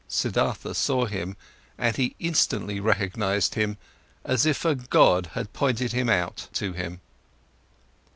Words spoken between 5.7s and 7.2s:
him out to him.